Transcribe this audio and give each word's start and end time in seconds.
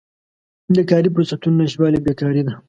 د 0.75 0.77
کاري 0.89 1.09
فرصتونو 1.15 1.55
نشتوالی 1.61 1.99
بیکاري 2.05 2.41
ده. 2.47 2.53